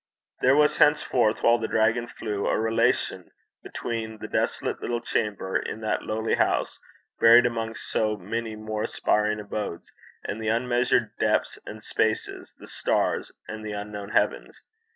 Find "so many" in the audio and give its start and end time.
7.75-8.55